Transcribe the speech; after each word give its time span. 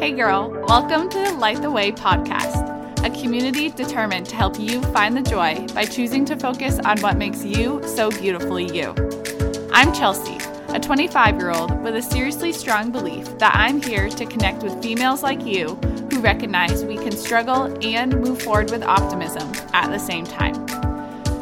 Hey, 0.00 0.12
girl, 0.12 0.48
welcome 0.66 1.10
to 1.10 1.18
the 1.18 1.32
Light 1.32 1.60
the 1.60 1.70
Way 1.70 1.92
podcast, 1.92 3.04
a 3.04 3.10
community 3.20 3.68
determined 3.68 4.24
to 4.30 4.34
help 4.34 4.58
you 4.58 4.80
find 4.94 5.14
the 5.14 5.20
joy 5.20 5.66
by 5.74 5.84
choosing 5.84 6.24
to 6.24 6.38
focus 6.38 6.78
on 6.78 6.98
what 7.00 7.18
makes 7.18 7.44
you 7.44 7.82
so 7.86 8.08
beautifully 8.08 8.64
you. 8.74 8.94
I'm 9.74 9.92
Chelsea, 9.92 10.38
a 10.68 10.80
25 10.80 11.36
year 11.36 11.50
old 11.50 11.82
with 11.82 11.96
a 11.96 12.00
seriously 12.00 12.50
strong 12.50 12.90
belief 12.90 13.26
that 13.40 13.54
I'm 13.54 13.82
here 13.82 14.08
to 14.08 14.24
connect 14.24 14.62
with 14.62 14.82
females 14.82 15.22
like 15.22 15.44
you 15.44 15.74
who 16.10 16.20
recognize 16.20 16.82
we 16.82 16.96
can 16.96 17.12
struggle 17.12 17.64
and 17.84 18.18
move 18.22 18.40
forward 18.40 18.70
with 18.70 18.82
optimism 18.82 19.52
at 19.74 19.90
the 19.90 19.98
same 19.98 20.24
time. 20.24 20.66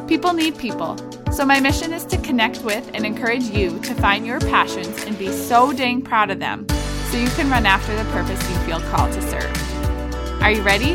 People 0.09 0.33
need 0.33 0.59
people, 0.59 0.97
so 1.31 1.47
my 1.47 1.61
mission 1.61 1.93
is 1.93 2.05
to 2.07 2.19
connect 2.19 2.65
with 2.65 2.91
and 2.93 3.07
encourage 3.07 3.45
you 3.45 3.79
to 3.83 3.95
find 3.95 4.27
your 4.27 4.41
passions 4.41 5.05
and 5.05 5.17
be 5.17 5.31
so 5.31 5.73
dang 5.73 6.03
proud 6.03 6.33
of 6.33 6.41
them 6.41 6.67
so 7.11 7.17
you 7.17 7.29
can 7.31 7.49
run 7.49 7.65
after 7.65 7.97
the 7.97 8.05
purpose 8.11 8.39
you 8.51 8.57
feel 8.67 8.81
called 8.91 9.11
to 9.15 9.23
serve. 9.23 10.43
Are 10.43 10.51
you 10.51 10.61
ready? 10.61 10.95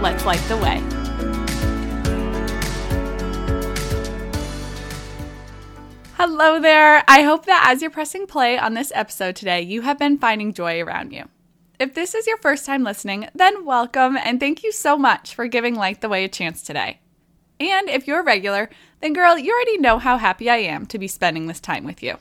Let's 0.00 0.24
light 0.24 0.38
the 0.46 0.56
way. 0.56 0.78
Hello 6.14 6.60
there. 6.60 7.02
I 7.08 7.22
hope 7.22 7.46
that 7.46 7.64
as 7.66 7.82
you're 7.82 7.90
pressing 7.90 8.28
play 8.28 8.56
on 8.56 8.74
this 8.74 8.92
episode 8.94 9.34
today, 9.34 9.62
you 9.62 9.82
have 9.82 9.98
been 9.98 10.18
finding 10.18 10.52
joy 10.52 10.80
around 10.80 11.12
you. 11.12 11.24
If 11.80 11.92
this 11.92 12.14
is 12.14 12.28
your 12.28 12.38
first 12.38 12.64
time 12.64 12.84
listening, 12.84 13.28
then 13.34 13.64
welcome 13.64 14.16
and 14.16 14.38
thank 14.38 14.62
you 14.62 14.70
so 14.70 14.96
much 14.96 15.34
for 15.34 15.48
giving 15.48 15.74
Light 15.74 16.00
the 16.00 16.08
Way 16.08 16.24
a 16.24 16.28
chance 16.28 16.62
today. 16.62 17.00
And 17.58 17.88
if 17.88 18.06
you're 18.06 18.20
a 18.20 18.24
regular, 18.24 18.70
then 19.00 19.12
girl, 19.12 19.36
you 19.36 19.52
already 19.52 19.78
know 19.78 19.98
how 19.98 20.18
happy 20.18 20.48
I 20.48 20.58
am 20.58 20.86
to 20.86 20.98
be 20.98 21.08
spending 21.08 21.46
this 21.48 21.60
time 21.60 21.84
with 21.84 22.00
you. 22.00 22.16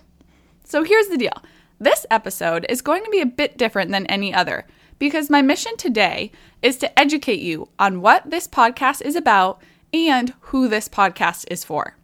So 0.64 0.84
here's 0.84 1.08
the 1.08 1.18
deal 1.18 1.44
this 1.80 2.06
episode 2.10 2.66
is 2.70 2.82
going 2.82 3.04
to 3.04 3.12
be 3.12 3.22
a 3.22 3.26
bit 3.26 3.58
different 3.58 3.92
than 3.92 4.06
any 4.08 4.34
other 4.34 4.66
because 5.00 5.30
my 5.30 5.42
mission 5.42 5.78
today 5.78 6.32
is 6.62 6.78
to 6.78 7.00
educate 7.00 7.40
you 7.40 7.70
on 7.78 8.02
what 8.02 8.30
this 8.30 8.48
podcast 8.48 9.02
is 9.02 9.16
about 9.16 9.62
and 9.94 10.34
who 10.42 10.68
this 10.68 10.90
podcast 10.90 11.46
is 11.52 11.64
for. 11.64 11.96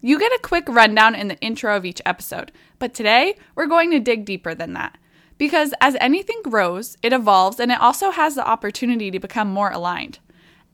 You 0.00 0.18
get 0.18 0.32
a 0.32 0.40
quick 0.42 0.68
rundown 0.68 1.14
in 1.14 1.28
the 1.28 1.38
intro 1.38 1.76
of 1.76 1.84
each 1.84 2.02
episode, 2.04 2.50
but 2.80 2.92
today 2.92 3.36
we're 3.54 3.66
going 3.66 3.92
to 3.92 4.00
dig 4.00 4.24
deeper 4.24 4.54
than 4.54 4.72
that. 4.72 4.98
Because 5.38 5.72
as 5.80 5.96
anything 6.00 6.40
grows, 6.42 6.96
it 7.02 7.12
evolves 7.12 7.60
and 7.60 7.70
it 7.70 7.80
also 7.80 8.10
has 8.10 8.34
the 8.34 8.46
opportunity 8.46 9.10
to 9.10 9.20
become 9.20 9.48
more 9.48 9.70
aligned. 9.70 10.18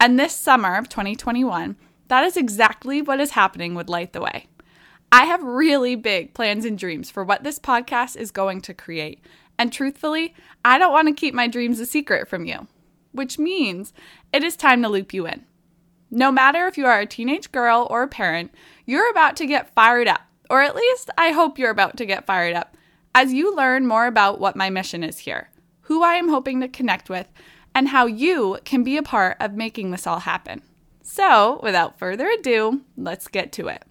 And 0.00 0.18
this 0.18 0.34
summer 0.34 0.76
of 0.76 0.88
2021, 0.88 1.76
that 2.08 2.24
is 2.24 2.36
exactly 2.36 3.02
what 3.02 3.20
is 3.20 3.32
happening 3.32 3.74
with 3.74 3.90
Light 3.90 4.14
the 4.14 4.22
Way. 4.22 4.46
I 5.10 5.24
have 5.24 5.42
really 5.42 5.94
big 5.94 6.34
plans 6.34 6.64
and 6.64 6.78
dreams 6.78 7.10
for 7.10 7.24
what 7.24 7.42
this 7.42 7.58
podcast 7.58 8.16
is 8.16 8.30
going 8.30 8.60
to 8.62 8.74
create. 8.74 9.24
And 9.58 9.72
truthfully, 9.72 10.34
I 10.64 10.78
don't 10.78 10.92
want 10.92 11.08
to 11.08 11.14
keep 11.14 11.34
my 11.34 11.48
dreams 11.48 11.80
a 11.80 11.86
secret 11.86 12.28
from 12.28 12.44
you, 12.44 12.68
which 13.12 13.38
means 13.38 13.94
it 14.32 14.44
is 14.44 14.56
time 14.56 14.82
to 14.82 14.88
loop 14.88 15.14
you 15.14 15.26
in. 15.26 15.46
No 16.10 16.30
matter 16.30 16.66
if 16.66 16.76
you 16.76 16.86
are 16.86 17.00
a 17.00 17.06
teenage 17.06 17.50
girl 17.52 17.86
or 17.90 18.02
a 18.02 18.08
parent, 18.08 18.54
you're 18.86 19.10
about 19.10 19.36
to 19.36 19.46
get 19.46 19.74
fired 19.74 20.08
up, 20.08 20.22
or 20.50 20.62
at 20.62 20.76
least 20.76 21.10
I 21.16 21.32
hope 21.32 21.58
you're 21.58 21.70
about 21.70 21.96
to 21.98 22.06
get 22.06 22.26
fired 22.26 22.54
up, 22.54 22.76
as 23.14 23.32
you 23.32 23.54
learn 23.54 23.86
more 23.86 24.06
about 24.06 24.40
what 24.40 24.56
my 24.56 24.70
mission 24.70 25.02
is 25.02 25.18
here, 25.20 25.50
who 25.82 26.02
I 26.02 26.14
am 26.14 26.28
hoping 26.28 26.60
to 26.60 26.68
connect 26.68 27.10
with, 27.10 27.30
and 27.74 27.88
how 27.88 28.06
you 28.06 28.58
can 28.64 28.82
be 28.82 28.96
a 28.96 29.02
part 29.02 29.36
of 29.40 29.54
making 29.54 29.90
this 29.90 30.06
all 30.06 30.20
happen. 30.20 30.62
So, 31.02 31.60
without 31.62 31.98
further 31.98 32.28
ado, 32.28 32.82
let's 32.96 33.28
get 33.28 33.52
to 33.52 33.68
it. 33.68 33.84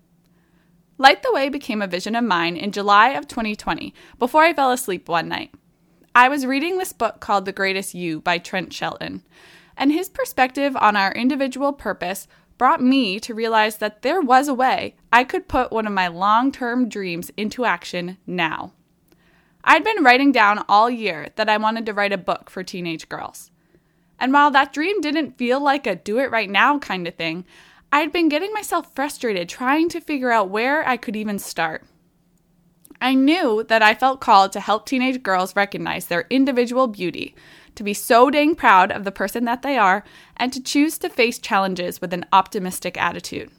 Light 1.00 1.22
the 1.22 1.32
Way 1.32 1.50
became 1.50 1.84
a 1.84 1.88
vision 1.88 2.16
of 2.16 2.24
mine 2.24 2.58
in 2.58 2.72
July 2.72 3.10
of 3.10 3.28
2020 3.28 3.94
before 4.18 4.44
I 4.44 4.54
fell 4.54 4.72
asleep 4.72 5.08
one 5.08 5.28
night. 5.28 5.54
I 6.16 6.28
was 6.28 6.48
reading 6.48 6.78
this 6.78 6.92
book 6.92 7.20
called 7.20 7.46
The 7.46 7.52
Greatest 7.52 7.94
You 7.94 8.20
by 8.20 8.40
Trent 8.40 8.74
Shelton, 8.74 9.22
and 9.78 9.92
his 9.92 10.10
perspective 10.10 10.76
on 10.76 10.96
our 10.96 11.12
individual 11.12 11.72
purpose 11.72 12.28
brought 12.58 12.82
me 12.82 13.20
to 13.20 13.36
realize 13.36 13.78
that 13.78 14.02
there 14.02 14.20
was 14.20 14.48
a 14.48 14.56
way 14.56 14.96
I 15.14 15.24
could 15.24 15.48
put 15.48 15.72
one 15.72 15.86
of 15.86 15.94
my 15.94 16.08
long 16.08 16.52
term 16.52 16.90
dreams 16.90 17.30
into 17.38 17.64
action 17.64 18.18
now. 18.26 18.74
I'd 19.64 19.84
been 19.84 20.04
writing 20.04 20.32
down 20.32 20.66
all 20.68 20.90
year 20.90 21.28
that 21.36 21.48
I 21.48 21.58
wanted 21.58 21.86
to 21.86 21.94
write 21.94 22.14
a 22.14 22.18
book 22.18 22.50
for 22.50 22.64
teenage 22.64 23.08
girls. 23.08 23.52
And 24.20 24.34
while 24.34 24.50
that 24.50 24.74
dream 24.74 25.00
didn't 25.02 25.38
feel 25.38 25.60
like 25.60 25.86
a 25.86 25.96
do 25.96 26.18
it 26.18 26.32
right 26.32 26.50
now 26.50 26.80
kind 26.80 27.08
of 27.08 27.14
thing, 27.14 27.46
I'd 27.92 28.12
been 28.12 28.30
getting 28.30 28.54
myself 28.54 28.94
frustrated 28.94 29.48
trying 29.48 29.90
to 29.90 30.02
figure 30.02 30.32
out 30.32 30.50
where 30.50 30.88
I 30.88 30.98
could 30.98 31.16
even 31.16 31.40
start. 31.40 31.86
I 33.00 33.14
knew 33.14 33.64
that 33.70 33.84
I 33.84 33.94
felt 33.94 34.22
called 34.22 34.52
to 34.54 34.60
help 34.60 34.86
teenage 34.86 35.22
girls 35.22 35.56
recognize 35.56 36.08
their 36.08 36.26
individual 36.30 36.88
beauty, 36.88 37.36
to 37.76 37.84
be 37.84 37.94
so 37.94 38.30
dang 38.30 38.56
proud 38.56 38.92
of 38.92 39.04
the 39.04 39.12
person 39.12 39.46
that 39.46 39.62
they 39.62 39.78
are, 39.78 40.04
and 40.36 40.52
to 40.52 40.62
choose 40.62 40.98
to 40.98 41.10
face 41.10 41.38
challenges 41.38 42.02
with 42.02 42.12
an 42.12 42.26
optimistic 42.34 42.98
attitude. 42.98 43.52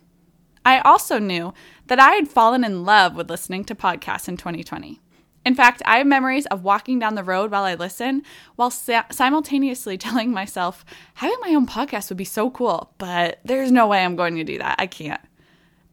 I 0.65 0.81
also 0.81 1.19
knew 1.19 1.55
that 1.87 2.01
I 2.01 2.11
had 2.11 2.29
fallen 2.29 2.65
in 2.65 2.85
love 2.85 3.15
with 3.15 3.31
listening 3.31 3.65
to 3.65 3.75
podcasts 3.75 4.29
in 4.29 4.37
2020. 4.37 5.01
In 5.49 5.55
fact, 5.55 5.81
I 5.87 5.97
have 5.97 6.07
memories 6.07 6.45
of 6.45 6.63
walking 6.63 6.99
down 6.99 7.15
the 7.15 7.25
road 7.25 7.51
while 7.51 7.65
I 7.65 7.73
listen, 7.73 8.23
while 8.57 8.71
simultaneously 8.71 9.97
telling 9.99 10.31
myself, 10.31 10.85
having 11.15 11.39
my 11.41 11.55
own 11.55 11.67
podcast 11.67 12.11
would 12.11 12.19
be 12.19 12.25
so 12.27 12.51
cool, 12.51 12.93
but 12.99 13.41
there's 13.47 13.73
no 13.73 13.87
way 13.87 14.05
I'm 14.05 14.15
going 14.15 14.37
to 14.37 14.45
do 14.45 14.59
that. 14.59 14.77
I 14.79 14.87
can't. 14.87 15.23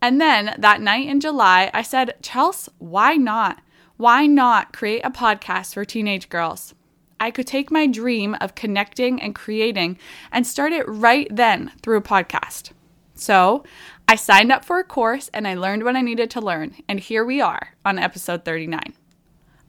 And 0.02 0.20
then 0.20 0.58
that 0.60 0.82
night 0.82 1.08
in 1.08 1.22
July, 1.22 1.72
I 1.74 1.84
said, 1.84 2.18
Chels, 2.22 2.68
why 2.80 3.16
not? 3.16 3.62
Why 3.96 4.26
not 4.28 4.74
create 4.74 5.06
a 5.06 5.10
podcast 5.10 5.74
for 5.74 5.86
teenage 5.86 6.28
girls? 6.28 6.76
I 7.22 7.32
could 7.32 7.48
take 7.48 7.72
my 7.72 7.88
dream 7.88 8.36
of 8.42 8.56
connecting 8.56 9.22
and 9.22 9.34
creating 9.34 9.98
and 10.34 10.46
start 10.46 10.74
it 10.74 10.86
right 10.86 11.34
then 11.34 11.72
through 11.82 12.00
a 12.00 12.02
podcast. 12.02 12.72
So 13.14 13.64
I 14.06 14.16
signed 14.16 14.52
up 14.52 14.66
for 14.66 14.80
a 14.80 14.84
course 14.84 15.30
and 15.34 15.48
I 15.48 15.54
learned 15.54 15.86
what 15.86 15.96
I 15.96 16.02
needed 16.02 16.30
to 16.32 16.42
learn. 16.42 16.76
And 16.90 17.00
here 17.00 17.24
we 17.24 17.40
are 17.40 17.70
on 17.86 17.98
episode 17.98 18.44
39. 18.44 18.96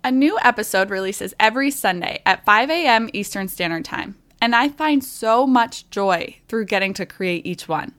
A 0.06 0.12
new 0.12 0.38
episode 0.40 0.88
releases 0.88 1.34
every 1.40 1.68
Sunday 1.72 2.22
at 2.24 2.44
5 2.44 2.70
a.m. 2.70 3.10
Eastern 3.12 3.48
Standard 3.48 3.84
Time, 3.84 4.14
and 4.40 4.54
I 4.54 4.68
find 4.68 5.02
so 5.02 5.48
much 5.48 5.90
joy 5.90 6.36
through 6.46 6.66
getting 6.66 6.94
to 6.94 7.04
create 7.04 7.44
each 7.44 7.66
one. 7.66 7.92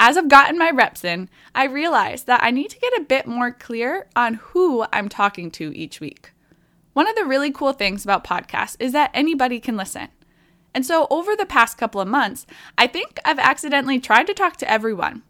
As 0.00 0.16
I've 0.16 0.28
gotten 0.28 0.58
my 0.58 0.72
reps 0.72 1.04
in, 1.04 1.28
I 1.54 1.66
realize 1.66 2.24
that 2.24 2.42
I 2.42 2.50
need 2.50 2.70
to 2.70 2.80
get 2.80 2.92
a 2.98 3.04
bit 3.04 3.28
more 3.28 3.52
clear 3.52 4.08
on 4.16 4.34
who 4.34 4.84
I'm 4.92 5.08
talking 5.08 5.48
to 5.52 5.72
each 5.76 6.00
week. 6.00 6.32
One 6.92 7.08
of 7.08 7.14
the 7.14 7.24
really 7.24 7.52
cool 7.52 7.72
things 7.72 8.02
about 8.02 8.24
podcasts 8.24 8.74
is 8.80 8.90
that 8.90 9.12
anybody 9.14 9.60
can 9.60 9.76
listen. 9.76 10.08
And 10.74 10.84
so, 10.84 11.06
over 11.08 11.36
the 11.36 11.46
past 11.46 11.78
couple 11.78 12.00
of 12.00 12.08
months, 12.08 12.46
I 12.76 12.88
think 12.88 13.20
I've 13.24 13.38
accidentally 13.38 14.00
tried 14.00 14.26
to 14.26 14.34
talk 14.34 14.56
to 14.56 14.68
everyone. 14.68 15.22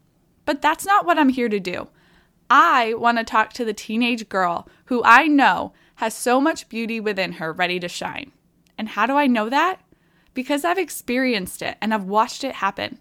But 0.47 0.62
that's 0.62 0.86
not 0.86 1.04
what 1.04 1.18
I'm 1.18 1.28
here 1.28 1.50
to 1.50 1.60
do. 1.60 1.88
I 2.50 2.94
want 2.94 3.19
to 3.19 3.25
talk 3.25 3.53
to 3.54 3.64
the 3.64 3.75
teenage 3.75 4.28
girl 4.28 4.69
who 4.86 5.03
I 5.04 5.26
know 5.26 5.72
has 5.97 6.14
so 6.14 6.41
much 6.41 6.69
beauty 6.69 7.00
within 7.00 7.32
her 7.32 7.53
ready 7.53 7.78
to 7.81 7.88
shine. 7.88 8.32
And 8.78 8.91
how 8.91 9.06
do 9.06 9.14
I 9.14 9.26
know 9.26 9.48
that? 9.48 9.81
Because 10.34 10.64
I've 10.64 10.78
experienced 10.78 11.62
it 11.62 11.76
and 11.81 11.92
I've 11.92 12.04
watched 12.04 12.44
it 12.44 12.56
happen. 12.56 12.98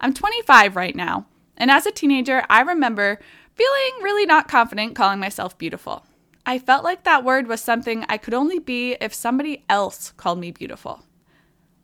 I'm 0.00 0.12
25 0.12 0.74
right 0.74 0.96
now, 0.96 1.26
and 1.56 1.70
as 1.70 1.86
a 1.86 1.92
teenager, 1.92 2.44
I 2.50 2.60
remember 2.62 3.20
feeling 3.54 4.02
really 4.02 4.26
not 4.26 4.48
confident 4.48 4.96
calling 4.96 5.20
myself 5.20 5.56
beautiful. 5.56 6.04
I 6.44 6.58
felt 6.58 6.82
like 6.82 7.04
that 7.04 7.24
word 7.24 7.46
was 7.46 7.60
something 7.60 8.04
I 8.08 8.18
could 8.18 8.34
only 8.34 8.58
be 8.58 8.96
if 9.00 9.14
somebody 9.14 9.64
else 9.68 10.12
called 10.16 10.40
me 10.40 10.50
beautiful. 10.50 11.04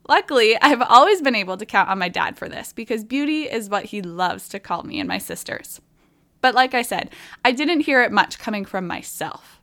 Luckily, 0.09 0.57
I've 0.61 0.81
always 0.81 1.21
been 1.21 1.35
able 1.35 1.55
to 1.55 1.65
count 1.65 1.89
on 1.89 1.99
my 1.99 2.09
dad 2.09 2.37
for 2.37 2.49
this 2.49 2.73
because 2.73 3.05
beauty 3.05 3.43
is 3.43 3.69
what 3.69 3.85
he 3.85 4.01
loves 4.01 4.49
to 4.49 4.59
call 4.59 4.83
me 4.83 4.99
and 4.99 5.07
my 5.07 5.17
sisters. 5.17 5.79
But 6.41 6.55
like 6.55 6.73
I 6.73 6.81
said, 6.81 7.09
I 7.43 7.51
didn't 7.51 7.81
hear 7.81 8.01
it 8.01 8.11
much 8.11 8.39
coming 8.39 8.65
from 8.65 8.87
myself. 8.87 9.59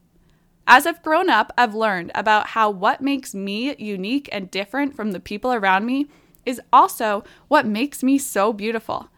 As 0.66 0.86
I've 0.86 1.02
grown 1.02 1.30
up, 1.30 1.52
I've 1.56 1.74
learned 1.74 2.10
about 2.14 2.48
how 2.48 2.70
what 2.70 3.00
makes 3.00 3.34
me 3.34 3.76
unique 3.76 4.28
and 4.32 4.50
different 4.50 4.96
from 4.96 5.12
the 5.12 5.20
people 5.20 5.52
around 5.52 5.86
me 5.86 6.08
is 6.44 6.60
also 6.72 7.24
what 7.48 7.66
makes 7.66 8.02
me 8.02 8.18
so 8.18 8.52
beautiful. 8.52 9.08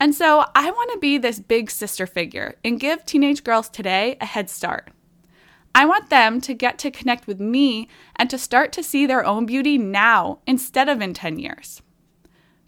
And 0.00 0.14
so 0.14 0.46
I 0.54 0.70
want 0.70 0.90
to 0.92 0.98
be 0.98 1.18
this 1.18 1.38
big 1.38 1.70
sister 1.70 2.06
figure 2.06 2.56
and 2.64 2.80
give 2.80 3.04
teenage 3.04 3.44
girls 3.44 3.68
today 3.68 4.16
a 4.20 4.26
head 4.26 4.48
start. 4.48 4.90
I 5.74 5.86
want 5.86 6.10
them 6.10 6.40
to 6.40 6.54
get 6.54 6.78
to 6.78 6.90
connect 6.90 7.26
with 7.26 7.38
me 7.38 7.86
and 8.16 8.28
to 8.30 8.38
start 8.38 8.72
to 8.72 8.82
see 8.82 9.06
their 9.06 9.24
own 9.24 9.46
beauty 9.46 9.78
now 9.78 10.40
instead 10.46 10.88
of 10.88 11.00
in 11.00 11.14
10 11.14 11.38
years. 11.38 11.82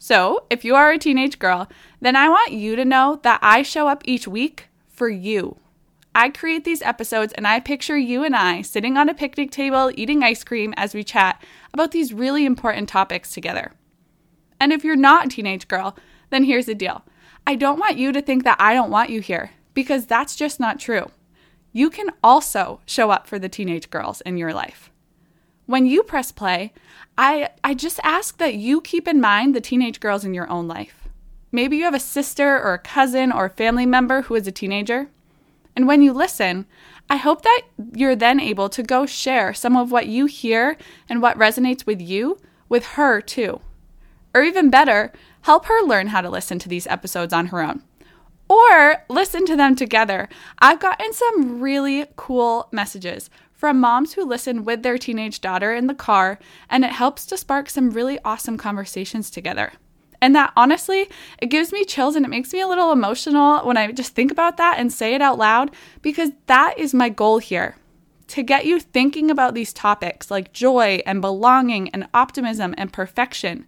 So, 0.04 0.46
if 0.50 0.64
you 0.64 0.74
are 0.74 0.90
a 0.90 0.98
teenage 0.98 1.38
girl, 1.38 1.68
then 2.00 2.16
I 2.16 2.28
want 2.28 2.50
you 2.50 2.74
to 2.74 2.84
know 2.84 3.20
that 3.22 3.38
I 3.40 3.62
show 3.62 3.86
up 3.86 4.02
each 4.04 4.26
week 4.26 4.66
for 4.88 5.08
you. 5.08 5.58
I 6.12 6.28
create 6.30 6.64
these 6.64 6.82
episodes 6.82 7.32
and 7.34 7.46
I 7.46 7.60
picture 7.60 7.96
you 7.96 8.24
and 8.24 8.34
I 8.34 8.62
sitting 8.62 8.96
on 8.96 9.08
a 9.08 9.14
picnic 9.14 9.52
table 9.52 9.92
eating 9.94 10.24
ice 10.24 10.42
cream 10.42 10.74
as 10.76 10.92
we 10.92 11.04
chat 11.04 11.40
about 11.72 11.92
these 11.92 12.12
really 12.12 12.44
important 12.44 12.88
topics 12.88 13.30
together. 13.30 13.74
And 14.58 14.72
if 14.72 14.82
you're 14.82 14.96
not 14.96 15.26
a 15.26 15.28
teenage 15.28 15.68
girl, 15.68 15.96
then 16.30 16.42
here's 16.42 16.66
the 16.66 16.74
deal 16.74 17.04
I 17.46 17.54
don't 17.54 17.78
want 17.78 17.96
you 17.96 18.10
to 18.10 18.20
think 18.20 18.42
that 18.42 18.56
I 18.58 18.74
don't 18.74 18.90
want 18.90 19.10
you 19.10 19.20
here 19.20 19.52
because 19.72 20.06
that's 20.06 20.34
just 20.34 20.58
not 20.58 20.80
true. 20.80 21.12
You 21.70 21.90
can 21.90 22.10
also 22.24 22.80
show 22.86 23.12
up 23.12 23.28
for 23.28 23.38
the 23.38 23.48
teenage 23.48 23.88
girls 23.88 24.20
in 24.22 24.36
your 24.36 24.52
life. 24.52 24.91
When 25.66 25.86
you 25.86 26.02
press 26.02 26.32
play, 26.32 26.72
I, 27.16 27.50
I 27.62 27.74
just 27.74 28.00
ask 28.02 28.38
that 28.38 28.54
you 28.54 28.80
keep 28.80 29.06
in 29.06 29.20
mind 29.20 29.54
the 29.54 29.60
teenage 29.60 30.00
girls 30.00 30.24
in 30.24 30.34
your 30.34 30.50
own 30.50 30.66
life. 30.66 31.08
Maybe 31.52 31.76
you 31.76 31.84
have 31.84 31.94
a 31.94 32.00
sister 32.00 32.60
or 32.60 32.74
a 32.74 32.78
cousin 32.78 33.30
or 33.30 33.46
a 33.46 33.50
family 33.50 33.86
member 33.86 34.22
who 34.22 34.34
is 34.34 34.46
a 34.46 34.52
teenager. 34.52 35.08
And 35.76 35.86
when 35.86 36.02
you 36.02 36.12
listen, 36.12 36.66
I 37.08 37.16
hope 37.16 37.42
that 37.42 37.62
you're 37.94 38.16
then 38.16 38.40
able 38.40 38.68
to 38.70 38.82
go 38.82 39.06
share 39.06 39.54
some 39.54 39.76
of 39.76 39.92
what 39.92 40.06
you 40.06 40.26
hear 40.26 40.76
and 41.08 41.20
what 41.20 41.38
resonates 41.38 41.86
with 41.86 42.00
you 42.00 42.38
with 42.68 42.86
her 42.86 43.20
too. 43.20 43.60
Or 44.34 44.42
even 44.42 44.70
better, 44.70 45.12
help 45.42 45.66
her 45.66 45.82
learn 45.82 46.08
how 46.08 46.22
to 46.22 46.30
listen 46.30 46.58
to 46.60 46.68
these 46.68 46.86
episodes 46.86 47.32
on 47.32 47.46
her 47.46 47.62
own. 47.62 47.82
Or 48.48 49.04
listen 49.08 49.46
to 49.46 49.56
them 49.56 49.76
together. 49.76 50.28
I've 50.58 50.80
gotten 50.80 51.12
some 51.12 51.60
really 51.60 52.06
cool 52.16 52.68
messages 52.72 53.30
from 53.62 53.78
moms 53.78 54.14
who 54.14 54.24
listen 54.24 54.64
with 54.64 54.82
their 54.82 54.98
teenage 54.98 55.40
daughter 55.40 55.72
in 55.72 55.86
the 55.86 55.94
car, 55.94 56.36
and 56.68 56.84
it 56.84 56.90
helps 56.90 57.24
to 57.24 57.36
spark 57.36 57.70
some 57.70 57.92
really 57.92 58.18
awesome 58.24 58.58
conversations 58.58 59.30
together. 59.30 59.70
And 60.20 60.34
that 60.34 60.52
honestly, 60.56 61.08
it 61.40 61.46
gives 61.46 61.70
me 61.70 61.84
chills 61.84 62.16
and 62.16 62.26
it 62.26 62.28
makes 62.28 62.52
me 62.52 62.60
a 62.60 62.66
little 62.66 62.90
emotional 62.90 63.64
when 63.64 63.76
I 63.76 63.92
just 63.92 64.16
think 64.16 64.32
about 64.32 64.56
that 64.56 64.80
and 64.80 64.92
say 64.92 65.14
it 65.14 65.22
out 65.22 65.38
loud 65.38 65.70
because 66.00 66.30
that 66.46 66.76
is 66.76 66.92
my 66.92 67.08
goal 67.08 67.38
here 67.38 67.76
to 68.26 68.42
get 68.42 68.66
you 68.66 68.80
thinking 68.80 69.30
about 69.30 69.54
these 69.54 69.72
topics 69.72 70.28
like 70.28 70.52
joy 70.52 71.00
and 71.06 71.20
belonging 71.20 71.88
and 71.90 72.08
optimism 72.12 72.74
and 72.76 72.92
perfection. 72.92 73.64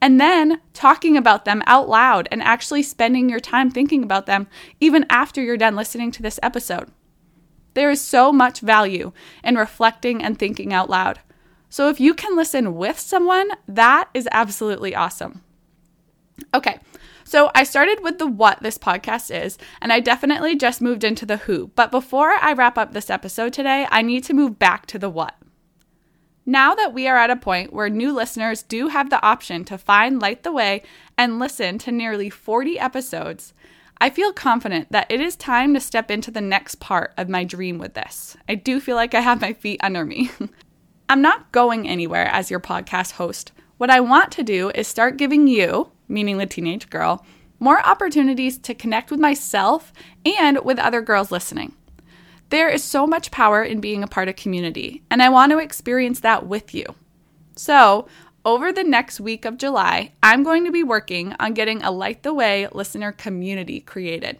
And 0.00 0.18
then 0.18 0.62
talking 0.72 1.18
about 1.18 1.44
them 1.44 1.62
out 1.66 1.86
loud 1.86 2.28
and 2.30 2.42
actually 2.42 2.82
spending 2.82 3.28
your 3.28 3.40
time 3.40 3.70
thinking 3.70 4.04
about 4.04 4.24
them 4.24 4.46
even 4.80 5.04
after 5.10 5.42
you're 5.42 5.58
done 5.58 5.76
listening 5.76 6.12
to 6.12 6.22
this 6.22 6.40
episode. 6.42 6.90
There 7.74 7.90
is 7.90 8.00
so 8.00 8.32
much 8.32 8.60
value 8.60 9.12
in 9.42 9.56
reflecting 9.56 10.22
and 10.22 10.38
thinking 10.38 10.72
out 10.72 10.88
loud. 10.88 11.20
So 11.68 11.88
if 11.88 12.00
you 12.00 12.14
can 12.14 12.36
listen 12.36 12.76
with 12.76 12.98
someone, 12.98 13.48
that 13.66 14.08
is 14.14 14.28
absolutely 14.30 14.94
awesome. 14.94 15.42
Okay, 16.52 16.78
so 17.24 17.50
I 17.54 17.64
started 17.64 17.98
with 18.02 18.18
the 18.18 18.26
what 18.26 18.62
this 18.62 18.78
podcast 18.78 19.34
is, 19.34 19.58
and 19.80 19.92
I 19.92 20.00
definitely 20.00 20.56
just 20.56 20.80
moved 20.80 21.04
into 21.04 21.26
the 21.26 21.38
who. 21.38 21.68
But 21.74 21.90
before 21.90 22.30
I 22.30 22.52
wrap 22.52 22.78
up 22.78 22.92
this 22.92 23.10
episode 23.10 23.52
today, 23.52 23.86
I 23.90 24.02
need 24.02 24.24
to 24.24 24.34
move 24.34 24.58
back 24.58 24.86
to 24.86 24.98
the 24.98 25.08
what. 25.08 25.34
Now 26.46 26.74
that 26.74 26.92
we 26.92 27.08
are 27.08 27.16
at 27.16 27.30
a 27.30 27.36
point 27.36 27.72
where 27.72 27.88
new 27.88 28.12
listeners 28.12 28.62
do 28.62 28.88
have 28.88 29.08
the 29.08 29.24
option 29.24 29.64
to 29.64 29.78
find 29.78 30.20
Light 30.20 30.42
the 30.42 30.52
Way 30.52 30.82
and 31.16 31.38
listen 31.38 31.78
to 31.78 31.92
nearly 31.92 32.28
40 32.28 32.78
episodes, 32.78 33.54
I 34.00 34.10
feel 34.10 34.32
confident 34.32 34.90
that 34.90 35.10
it 35.10 35.20
is 35.20 35.36
time 35.36 35.74
to 35.74 35.80
step 35.80 36.10
into 36.10 36.30
the 36.30 36.40
next 36.40 36.76
part 36.76 37.12
of 37.16 37.28
my 37.28 37.44
dream 37.44 37.78
with 37.78 37.94
this. 37.94 38.36
I 38.48 38.54
do 38.54 38.80
feel 38.80 38.96
like 38.96 39.14
I 39.14 39.20
have 39.20 39.40
my 39.40 39.52
feet 39.52 39.80
under 39.82 40.04
me. 40.04 40.30
I'm 41.08 41.22
not 41.22 41.52
going 41.52 41.88
anywhere 41.88 42.26
as 42.26 42.50
your 42.50 42.60
podcast 42.60 43.12
host. 43.12 43.52
What 43.76 43.90
I 43.90 44.00
want 44.00 44.32
to 44.32 44.42
do 44.42 44.70
is 44.74 44.88
start 44.88 45.16
giving 45.16 45.46
you, 45.46 45.90
meaning 46.08 46.38
the 46.38 46.46
teenage 46.46 46.90
girl, 46.90 47.24
more 47.60 47.84
opportunities 47.86 48.58
to 48.58 48.74
connect 48.74 49.10
with 49.10 49.20
myself 49.20 49.92
and 50.24 50.64
with 50.64 50.78
other 50.78 51.00
girls 51.00 51.30
listening. 51.30 51.74
There 52.50 52.68
is 52.68 52.84
so 52.84 53.06
much 53.06 53.30
power 53.30 53.62
in 53.62 53.80
being 53.80 54.02
a 54.02 54.08
part 54.08 54.28
of 54.28 54.36
community, 54.36 55.02
and 55.10 55.22
I 55.22 55.28
want 55.28 55.52
to 55.52 55.58
experience 55.58 56.20
that 56.20 56.46
with 56.46 56.74
you. 56.74 56.84
So, 57.56 58.08
over 58.44 58.72
the 58.72 58.84
next 58.84 59.20
week 59.20 59.44
of 59.44 59.56
July, 59.56 60.12
I'm 60.22 60.42
going 60.42 60.64
to 60.64 60.70
be 60.70 60.82
working 60.82 61.34
on 61.40 61.54
getting 61.54 61.82
a 61.82 61.90
Light 61.90 62.22
the 62.22 62.34
Way 62.34 62.68
listener 62.72 63.10
community 63.10 63.80
created. 63.80 64.38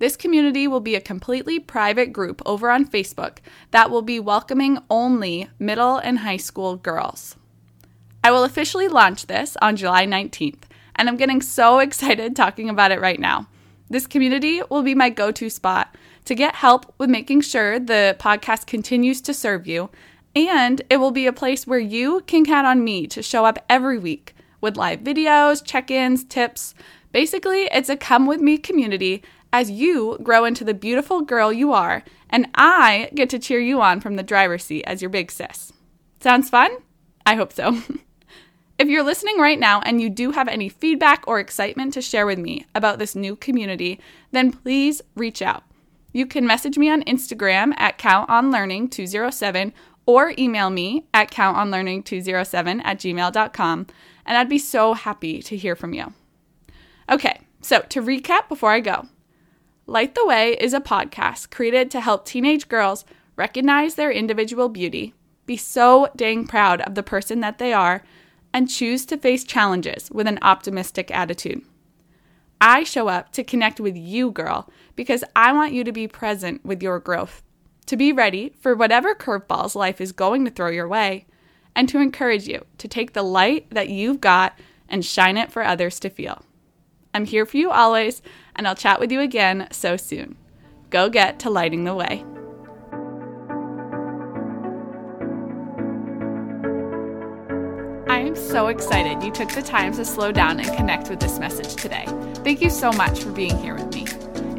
This 0.00 0.16
community 0.16 0.66
will 0.66 0.80
be 0.80 0.96
a 0.96 1.00
completely 1.00 1.60
private 1.60 2.12
group 2.12 2.42
over 2.44 2.70
on 2.70 2.84
Facebook 2.84 3.38
that 3.70 3.90
will 3.90 4.02
be 4.02 4.18
welcoming 4.18 4.78
only 4.90 5.48
middle 5.60 5.98
and 5.98 6.18
high 6.18 6.36
school 6.36 6.74
girls. 6.74 7.36
I 8.24 8.32
will 8.32 8.42
officially 8.42 8.88
launch 8.88 9.26
this 9.26 9.56
on 9.62 9.76
July 9.76 10.04
19th, 10.04 10.64
and 10.96 11.08
I'm 11.08 11.16
getting 11.16 11.40
so 11.40 11.78
excited 11.80 12.34
talking 12.34 12.68
about 12.68 12.90
it 12.90 13.00
right 13.00 13.20
now. 13.20 13.46
This 13.88 14.08
community 14.08 14.62
will 14.68 14.82
be 14.82 14.96
my 14.96 15.10
go 15.10 15.30
to 15.30 15.48
spot 15.48 15.94
to 16.24 16.34
get 16.34 16.56
help 16.56 16.92
with 16.98 17.10
making 17.10 17.42
sure 17.42 17.78
the 17.78 18.16
podcast 18.18 18.66
continues 18.66 19.20
to 19.20 19.34
serve 19.34 19.66
you, 19.66 19.90
and 20.34 20.82
it 20.88 20.98
will 20.98 21.10
be 21.10 21.26
a 21.26 21.32
place 21.32 21.66
where 21.66 21.78
you 21.78 22.22
can 22.26 22.44
count 22.44 22.66
on 22.66 22.84
me 22.84 23.06
to 23.08 23.22
show 23.22 23.44
up 23.44 23.58
every 23.68 23.98
week 23.98 24.34
with 24.60 24.76
live 24.76 25.00
videos, 25.00 25.64
check 25.64 25.90
ins, 25.90 26.24
tips. 26.24 26.74
Basically, 27.10 27.68
it's 27.72 27.88
a 27.88 27.96
come 27.96 28.26
with 28.26 28.40
me 28.40 28.56
community 28.58 29.22
as 29.52 29.70
you 29.70 30.18
grow 30.22 30.44
into 30.44 30.64
the 30.64 30.74
beautiful 30.74 31.20
girl 31.20 31.52
you 31.52 31.72
are, 31.72 32.02
and 32.30 32.48
I 32.54 33.10
get 33.14 33.28
to 33.30 33.38
cheer 33.38 33.60
you 33.60 33.82
on 33.82 34.00
from 34.00 34.16
the 34.16 34.22
driver's 34.22 34.64
seat 34.64 34.84
as 34.84 35.02
your 35.02 35.10
big 35.10 35.30
sis. 35.30 35.72
Sounds 36.20 36.48
fun? 36.48 36.70
I 37.26 37.34
hope 37.34 37.52
so. 37.52 37.82
If 38.82 38.88
you're 38.88 39.04
listening 39.04 39.38
right 39.38 39.60
now 39.60 39.80
and 39.82 40.00
you 40.00 40.10
do 40.10 40.32
have 40.32 40.48
any 40.48 40.68
feedback 40.68 41.22
or 41.28 41.38
excitement 41.38 41.92
to 41.94 42.02
share 42.02 42.26
with 42.26 42.40
me 42.40 42.66
about 42.74 42.98
this 42.98 43.14
new 43.14 43.36
community, 43.36 44.00
then 44.32 44.50
please 44.50 45.00
reach 45.14 45.40
out. 45.40 45.62
You 46.12 46.26
can 46.26 46.48
message 46.48 46.76
me 46.76 46.90
on 46.90 47.04
Instagram 47.04 47.74
at 47.76 47.96
countonlearning207 47.98 49.72
or 50.06 50.34
email 50.38 50.70
me 50.70 51.06
at 51.14 51.30
countonlearning207 51.30 52.80
at 52.84 52.98
gmail.com, 52.98 53.86
and 54.26 54.36
I'd 54.36 54.48
be 54.48 54.58
so 54.58 54.94
happy 54.94 55.42
to 55.42 55.56
hear 55.56 55.76
from 55.76 55.94
you. 55.94 56.12
Okay, 57.10 57.40
so 57.60 57.80
to 57.88 58.02
recap 58.02 58.48
before 58.48 58.70
I 58.70 58.80
go 58.80 59.08
Light 59.86 60.14
the 60.14 60.24
Way 60.24 60.56
is 60.60 60.74
a 60.74 60.80
podcast 60.80 61.50
created 61.50 61.90
to 61.90 62.00
help 62.00 62.24
teenage 62.24 62.68
girls 62.68 63.04
recognize 63.36 63.94
their 63.94 64.12
individual 64.12 64.68
beauty, 64.68 65.12
be 65.44 65.56
so 65.56 66.08
dang 66.14 66.46
proud 66.46 66.80
of 66.82 66.94
the 66.94 67.02
person 67.02 67.40
that 67.40 67.58
they 67.58 67.72
are, 67.72 68.04
and 68.52 68.70
choose 68.70 69.04
to 69.06 69.16
face 69.16 69.44
challenges 69.44 70.10
with 70.10 70.26
an 70.26 70.38
optimistic 70.42 71.10
attitude. 71.10 71.62
I 72.60 72.84
show 72.84 73.08
up 73.08 73.32
to 73.32 73.42
connect 73.42 73.80
with 73.80 73.96
you, 73.96 74.30
girl, 74.30 74.70
because 74.94 75.24
I 75.34 75.52
want 75.52 75.72
you 75.72 75.82
to 75.82 75.90
be 75.90 76.06
present 76.06 76.64
with 76.64 76.80
your 76.80 77.00
growth, 77.00 77.42
to 77.86 77.96
be 77.96 78.12
ready 78.12 78.54
for 78.60 78.74
whatever 78.74 79.14
curveballs 79.14 79.74
life 79.74 80.00
is 80.00 80.12
going 80.12 80.44
to 80.44 80.50
throw 80.50 80.70
your 80.70 80.88
way, 80.88 81.26
and 81.74 81.88
to 81.88 81.98
encourage 81.98 82.46
you 82.46 82.64
to 82.78 82.88
take 82.88 83.12
the 83.12 83.22
light 83.22 83.70
that 83.70 83.88
you've 83.88 84.20
got 84.20 84.58
and 84.88 85.04
shine 85.04 85.36
it 85.36 85.50
for 85.50 85.64
others 85.64 85.98
to 86.00 86.10
feel. 86.10 86.42
I'm 87.14 87.24
here 87.24 87.46
for 87.46 87.56
you 87.56 87.70
always, 87.70 88.22
and 88.54 88.66
I'll 88.66 88.74
chat 88.74 89.00
with 89.00 89.10
you 89.10 89.20
again 89.20 89.68
so 89.70 89.96
soon. 89.96 90.36
Go 90.90 91.08
get 91.08 91.38
to 91.40 91.50
lighting 91.50 91.84
the 91.84 91.94
way. 91.94 92.24
I'm 98.08 98.36
so 98.36 98.68
excited 98.68 99.22
you 99.22 99.32
took 99.32 99.50
the 99.50 99.62
time 99.62 99.92
to 99.94 100.04
slow 100.04 100.32
down 100.32 100.60
and 100.60 100.76
connect 100.76 101.08
with 101.08 101.20
this 101.20 101.38
message 101.38 101.74
today. 101.74 102.04
Thank 102.44 102.60
you 102.60 102.70
so 102.70 102.92
much 102.92 103.20
for 103.20 103.32
being 103.32 103.56
here 103.58 103.74
with 103.74 103.94
me. 103.94 104.06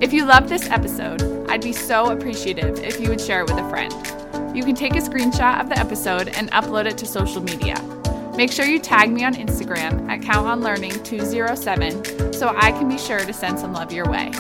If 0.02 0.12
you 0.12 0.26
loved 0.26 0.50
this 0.50 0.70
episode, 0.70 1.22
I'd 1.54 1.62
be 1.62 1.72
so 1.72 2.10
appreciative 2.10 2.80
if 2.80 3.00
you 3.00 3.08
would 3.10 3.22
share 3.22 3.42
it 3.42 3.48
with 3.48 3.60
a 3.60 3.70
friend. 3.70 3.94
You 4.58 4.64
can 4.64 4.74
take 4.74 4.94
a 4.94 5.00
screenshot 5.00 5.62
of 5.62 5.70
the 5.70 5.78
episode 5.78 6.30
and 6.30 6.50
upload 6.50 6.88
it 6.88 6.98
to 6.98 7.06
social 7.06 7.44
media. 7.44 7.80
Make 8.36 8.52
sure 8.52 8.66
you 8.66 8.80
tag 8.80 9.12
me 9.12 9.24
on 9.24 9.36
Instagram 9.36 10.10
at 10.10 10.22
countonlearning207 10.22 12.34
so 12.34 12.56
I 12.58 12.72
can 12.72 12.90
be 12.90 12.98
sure 12.98 13.20
to 13.20 13.32
send 13.32 13.60
some 13.60 13.72
love 13.72 13.94
your 13.94 14.10
way. 14.10 14.32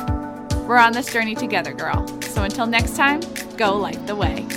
We're 0.67 0.79
on 0.79 0.93
this 0.93 1.13
journey 1.13 1.35
together, 1.35 1.71
girl. 1.71 2.07
So 2.23 2.41
until 2.41 2.65
next 2.65 2.95
time, 2.95 3.21
go 3.57 3.77
light 3.77 4.07
the 4.07 4.15
way. 4.15 4.47